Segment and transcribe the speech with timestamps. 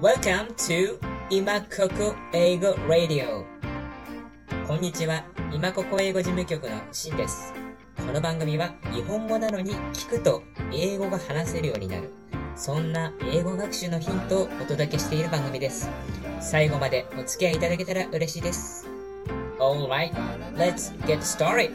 [0.00, 0.98] Welcome to
[1.30, 3.44] 今ここ英語 Radio.
[4.66, 5.24] こんにちは。
[5.52, 7.54] 今ここ英語事務局のしんです。
[7.96, 12.10] この番組は日本語なのに聞くと英語が話せるようになる。
[12.56, 15.88] そんな英語学習のヒントをお届けしている番組です。
[16.40, 18.88] 最後までお付き合いいただけたら嬉しいです。
[19.60, 20.12] Alright,
[20.56, 21.70] let's get started!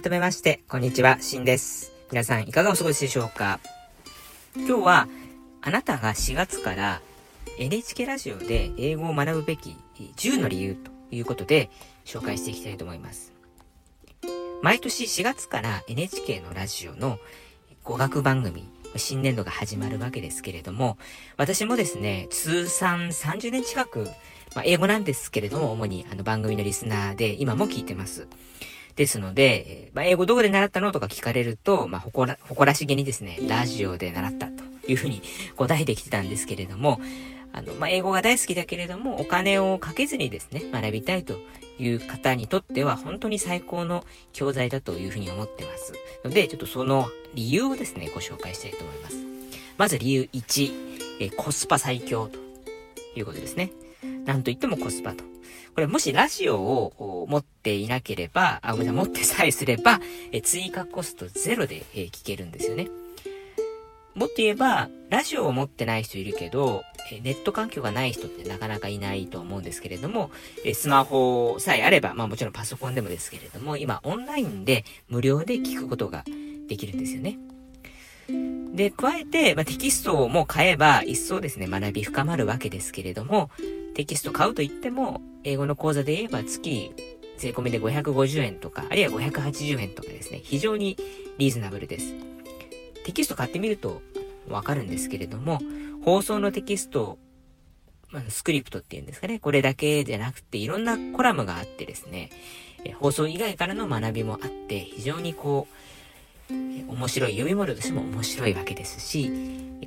[0.00, 1.90] 改めまして、こんにちは、しんです。
[2.12, 3.58] 皆さん、いかがお過ごしでしょうか？
[4.54, 5.08] 今日は、
[5.60, 7.00] あなたが4月から
[7.58, 9.76] NHK ラジオで英語を学ぶべき
[10.16, 11.68] 10の理由ということで
[12.04, 13.32] 紹介していきたいと思います。
[14.62, 17.18] 毎年4月から NHK のラジオの
[17.82, 20.96] 語学番組、新年度が始まるわけですけれども、
[21.36, 24.04] 私もですね、通算30年近く、
[24.54, 28.28] まあ、英語なんですけれども、主にあの番組のリスナーで今も聞いてます。
[28.98, 35.22] ですので、まあ、英語どこで習ったのとか聞かれると、まあ、誇ら、誇らしげにですね、ラジオで習ったというふうに
[35.54, 37.00] 答えてきてたんですけれども、
[37.52, 41.38] あの、まあ、英語が大好きだけれども、お金をかけずにですね、学びたいと
[41.78, 45.92] いう方にとっては、本当に最高の教材だというふうに思ってます。
[46.24, 49.16] ので、ちょっとその理由をですね、ご紹介したいと思います。
[49.76, 50.72] まず理由1、
[51.20, 52.40] えコスパ最強と
[53.16, 53.70] いうことですね。
[54.24, 55.22] なんといってもコスパと。
[55.78, 60.00] これもしラジオを持っていなければ、あ、ごめんなさい、持ってさえすれば、
[60.32, 62.88] え追加コストゼロで、え聞けるんですよね。
[64.16, 66.82] もっと言えば、ラジオを持ってない人いるけど、
[67.22, 70.32] ネット環境がない人ってなかなかいないと思うんですけれども、
[70.74, 76.24] スマホさえあれば、まあもちろんパソコンでもですけれども、今オンラインで無料で聞くことが
[76.66, 77.38] できるんですよね。
[78.74, 83.50] で、加えて、まあ、テキストも買えば、一層ですね、学び深まるわけですけれども、
[83.94, 86.92] テキスト買うと言っても、英語の講座で言えば月、
[87.38, 90.96] 税込みで550円とか、あるいは580円とかですね、非常に
[91.38, 92.14] リーズナブルです。
[93.04, 94.02] テキスト買ってみると
[94.48, 95.60] わかるんですけれども、
[96.04, 97.18] 放送のテキスト、
[98.10, 102.28] まあ、スクリプトっていうんですかね、これだけじゃなくて、いろんなコラムがあってですね、
[102.98, 109.30] 放送以外からの学びもあって、非常にこう、面白い、読み物としても面白いわけですし、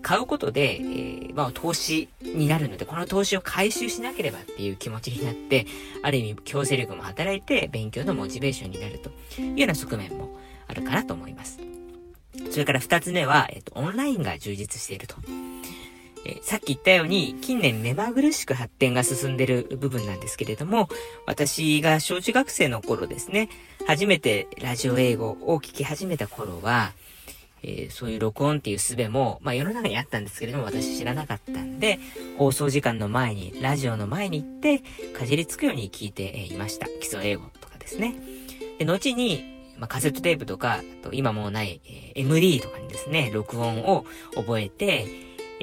[0.01, 5.65] 買うことで、えー、まあ、投資になるので、この投資を回収しなければっていう気持ちになって、
[6.01, 9.09] ある意味強制力も働いて、勉強のモチベーションになると
[9.41, 10.37] いうような側面も
[10.67, 11.59] あるかなと思います。
[12.49, 15.15] それから二つ目は、えっ、と、オンラインが充実していると。
[16.23, 20.87] えさっき言ったように、近年目まぐるしく発展が進んでる部分なんですけれども、
[21.25, 23.49] 私が小中学生の頃ですね、
[23.87, 26.93] 初めてラジオ英語を聞き始めた頃は、
[27.63, 31.99] えー、そういう録音っていう術も、まあ世の中にあったんですけれども、私知らなかったんで、
[32.37, 34.79] 放送時間の前に、ラジオの前に行って、
[35.17, 36.87] かじりつくように聞いていました。
[36.87, 38.15] 基礎英語とかですね。
[38.79, 44.05] で、後に、まあ、カセットテープとか、と今もうない、えー、MD とかにですね、録音を
[44.35, 45.05] 覚えて、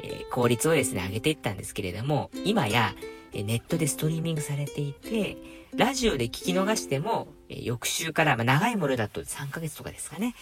[0.03, 2.93] えー、効率をですね、上げていったんですけれども、今や、
[3.31, 5.37] えネットでストリーミングされていて、
[5.75, 10.33] ラジオで聞き逃しても、え翌週から、まあ、長いものだと3ヶ月とかですかね、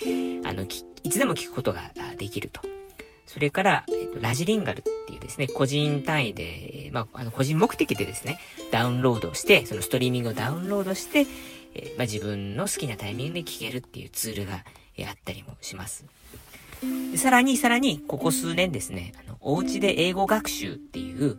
[0.46, 0.64] あの、
[1.04, 2.62] いつでも聞くことができると。
[3.26, 8.40] それから、えっと、ラジリンガルっていうですね、個人単位で、まあ、あの、個人目的でですね、
[8.72, 11.28] ダウンロードして、そのストリーミングをダウンロードして、
[11.76, 14.64] えまあ、自分の好きなタイミングで聞けるっていうツールが、
[15.00, 16.06] えあったりもします。
[17.16, 21.38] さらに、さらに、ここ数年ですね、あの、お家で英語学習っていう、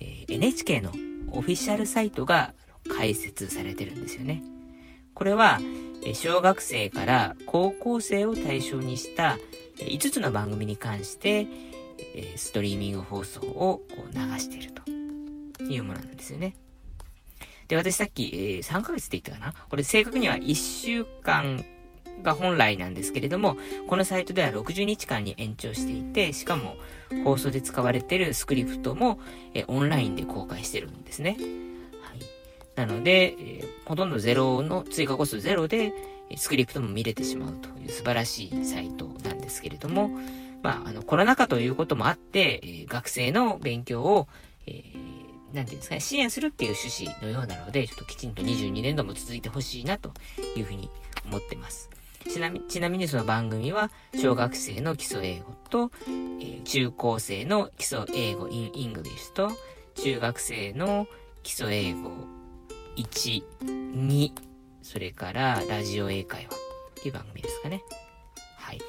[0.00, 0.92] えー、NHK の
[1.32, 2.54] オフィシャルサイトが
[2.88, 4.42] 開設されてるんですよね。
[5.14, 5.60] これは、
[6.14, 9.38] 小学生から高校生を対象にした
[9.78, 11.46] 5つの番組に関して、
[12.36, 13.82] ストリーミング放送を
[14.12, 14.90] 流していると
[15.62, 16.54] いうものなんですよね。
[17.68, 19.54] で、私さっき、えー、3ヶ月って言ったかな？
[19.68, 21.64] これ正確には1週間
[22.22, 23.56] が本来なんですけれども、
[23.88, 26.76] このサイトでは60日間に延長していて、しかも
[27.24, 29.18] 放送で使われているスクリプトも、
[29.54, 31.36] えオンラインで公開してるんですね。
[32.76, 35.92] なので、えー、ほとんどゼロの、追加コストゼロで、
[36.36, 40.10] スクリプトも見れてしまうという素晴らしいサイトなんですけれども、
[40.62, 44.28] まあ、あの、コロナ禍ということもあって、えー、学生の勉強を、
[44.66, 50.12] えー、なんていうんですかね、支援するっていう趣旨のようなので、ちょっときちんと22年度も続いてほしいなと
[50.56, 50.90] いうふうに
[51.24, 51.88] 思ってます。
[52.28, 59.52] ちなみちなみにその番組は、小学生の基礎英語と、えー、中高生の基礎英語 in English と、
[59.94, 61.06] 中学生の
[61.44, 62.10] 基礎英語
[62.96, 64.32] 1、2、
[64.82, 66.58] それからラジオ英会話っ
[67.02, 67.82] ていう番組ですかね。
[68.56, 68.80] はい。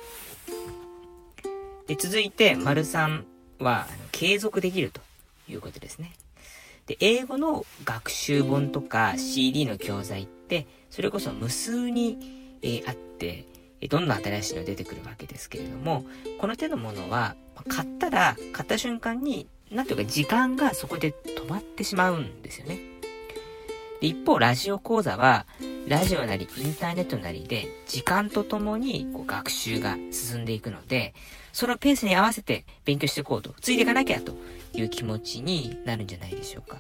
[1.88, 3.24] で、続いて、丸3
[3.60, 5.02] は、継続できると
[5.50, 6.14] いうことですね。
[6.88, 13.46] で、英語の学習本とか CD の教材って、それこそ無数に、えー、あって、
[13.90, 16.06] どんどん新しいの出てくるわけですけれども、
[16.40, 17.36] この手のものは、
[17.68, 22.97] 買ったら、買った瞬間に、なんていうか時間がそこで止まってしまうんですよね。
[24.02, 25.46] で一方、ラジオ講座は、
[25.88, 31.16] ラジオなりインターネットなりで、時間とともにこう学習が進んでいくので、
[31.52, 34.36] そのペースに合わせて勉強していこうと、ついていかなきゃと
[34.74, 36.80] いう気持ちになるんじゃないでしょうか。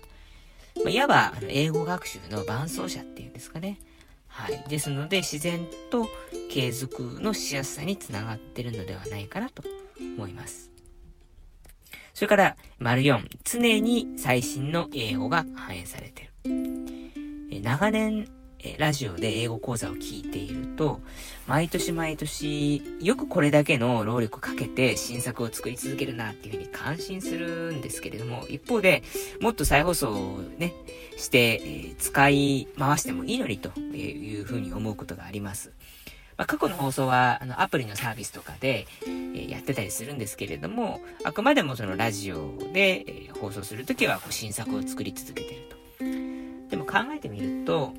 [0.83, 3.79] まあ、いわば、あの、英語学習の伴走者っていうんですかね。
[4.27, 4.63] はい。
[4.69, 6.07] ですので、自然と
[6.51, 9.63] 継続のしやすさにつながってるのではないかなと
[9.99, 10.69] 思います。
[12.13, 16.29] それから、丸4、常に最新の英語が反映されてる。
[17.61, 18.27] 長年、
[18.77, 20.99] ラジオで英語講座を聞いていると、
[21.45, 29.03] 毎年毎年、よくこれだけの労力をかけて新作を作り続けるなっていうふうに感心するんですけれども、一方で、
[29.41, 30.73] もっと再放送をね、
[31.17, 35.73] して、え、使い回してもいいのにというふうに思うことがあります。
[36.37, 45.76] まあ、過去の放送は、あの、アプリのサービスとかで、えー、やってたりするんですけれども、あくまでもそのラジオで、えー、放送するときはこう新作を作り続けてると。
[46.87, 47.93] 考えてみると、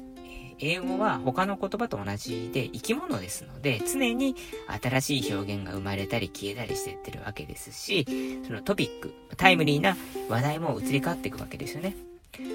[0.61, 4.35] 英語は他の言葉と同じで生き物ですので、常に
[4.83, 8.05] 新しい表現が生まれたり消えたりしてってるわけですし、
[8.47, 9.97] そのトピック、タイムリーな
[10.29, 11.97] 話題も移り変わっていくわけですよね。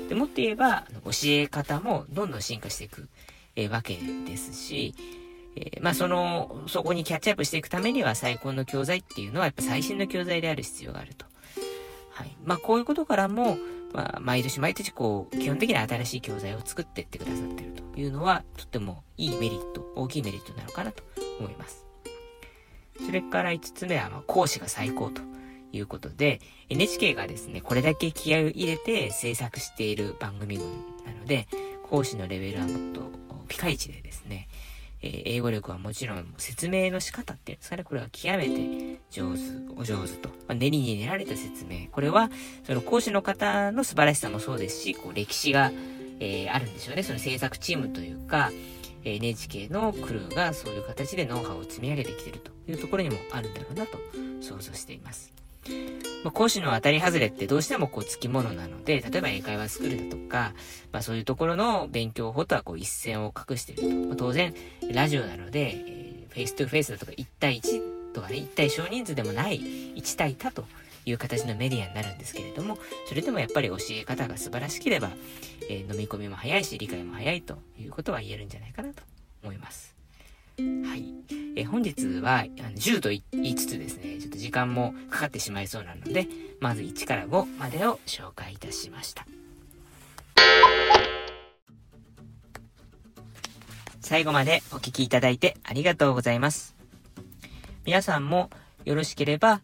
[0.10, 3.08] でもっと言えば、教え方もどんどん進化していく、
[3.56, 3.98] え、わけ
[4.28, 4.96] ですし、
[5.56, 11.26] えー、まあその、そこにキャッチアップしていくためには最高の教材っていうのはやっぱ最新の教材である必要があると。
[12.12, 12.36] はい。
[12.44, 13.58] まあこういうことからも、
[13.94, 21.04] まあ、毎年毎年こう、基本的に新しい教材を作ってってくださってるというのは、とってもいいメリット、大きいメリットなのかなと
[21.40, 21.86] 思います。
[23.06, 25.22] それから5つ目は、まあ、講師が最高と
[25.72, 30.68] いうことで、NHK がですね、これだけ気合を入れて制作している番組群
[31.06, 31.48] なので、
[31.84, 33.12] 講師のレベルはもっと
[33.48, 34.48] ピカイチでですね、
[35.04, 39.42] え、英語力はもちろん説明の仕方っていうんですかね、これは極めて上手、
[39.78, 40.30] お上手と。
[40.30, 41.88] まあ、練りに練られた説明。
[41.92, 42.32] これは、
[42.66, 45.72] その講師の方の素晴らしさもそうですし、こう歴史が、
[46.20, 47.04] えー、あるんでしょうね。
[47.04, 48.52] その制作チームというか、
[49.04, 53.98] NHK のクルーがそういう形でノウハウを積み上げてきてるというところにもあるんだろうなと
[54.42, 55.43] 想像しています。
[56.24, 60.54] まあ、講師の当たり外れってどうしてもこう付き物なので、例えば英会話スクールだとか、
[60.92, 63.90] まあそういうところの勉強法とはこう一線を画していると。
[63.90, 64.54] まあ、当然、
[64.92, 70.66] ラジオなので、えー、 face to face だとか1対1とかね、1対少人数でもない1対多と
[71.06, 72.78] いう形のメディアになるんですけれども、
[73.08, 75.12] それでもやっぱり教え方が素晴らしければ、
[75.70, 79.04] えー、飲み込みも早いし、理解も早いということは言えるんじゃないかなと
[79.44, 79.94] 思います。
[80.58, 81.04] はい。
[81.56, 84.13] え本日はあの10と言いつつですね、
[84.44, 86.28] 時間もかかってしまいそうなので、
[86.60, 89.26] まず1から5までを紹介いたしました。
[94.02, 96.76] 最後までお聴きいただいてありがとうございます。
[97.86, 98.50] 皆さんも
[98.84, 99.62] よろしければ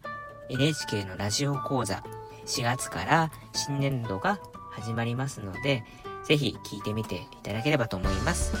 [0.48, 2.02] NHK のラジオ講座
[2.46, 4.40] 4月から新年度が
[4.70, 5.84] 始まりますので、
[6.24, 8.54] ぜひ聞いてみていただければと思います。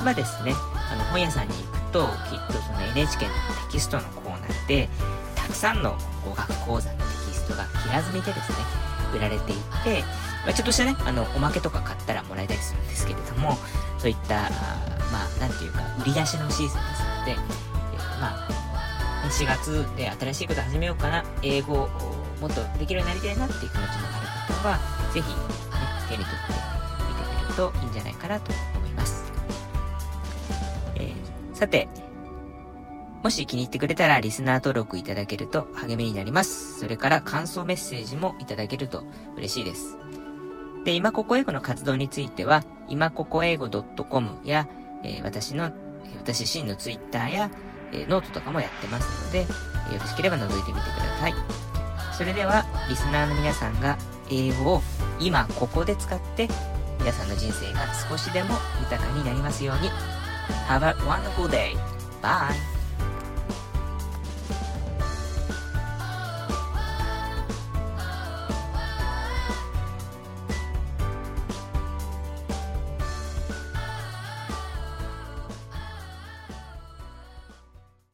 [0.00, 0.52] 今ですね、
[0.90, 4.88] あの本屋さんに行くと、きっとその NHK のテキストのコーナーで、
[5.46, 8.58] たくさんの語学講座のテキストが平積みでですね、
[9.14, 9.54] 売られてい
[9.84, 10.02] て、
[10.44, 13.56] まあ、ちょっとしたね、あの、おまけとか買ったらもらえたりするんですけれども、
[13.98, 14.50] そういった、あ
[15.12, 17.36] まあ、なんていうか、売り出しのシーズンですので、え
[18.20, 18.48] まあ、
[19.30, 21.88] 4月で新しいこと始めようかな、英語を
[22.40, 24.78] もっとできるようになりたいなっていう気持ちのある方は、
[25.14, 25.36] ぜひ、ね、
[26.10, 26.52] 手に取って
[27.08, 29.26] みてみるといいんじゃないかなと思います。
[31.54, 31.88] さて、
[33.22, 36.80] もし気に入ってくれたらリスナー登録いただけると励みになります。
[36.80, 39.04] それから感想メッセージもいただけると
[39.36, 39.98] 嬉しいです。
[40.84, 44.68] で、今ここ英語の活動については、今ここ英語 .com や、
[45.02, 45.72] えー、私の、
[46.18, 47.50] 私自身の Twitter や、
[47.92, 49.46] えー、ノートとかもやってますので、よ
[50.00, 51.34] ろしければ覗いてみてください。
[52.16, 53.98] それでは、リスナーの皆さんが
[54.30, 54.82] 英語を
[55.18, 56.48] 今ここで使って、
[57.00, 59.90] 皆さんの人生が少しでも豊かになりますように。
[60.68, 61.76] Have a wonderful day.
[62.22, 62.75] Bye.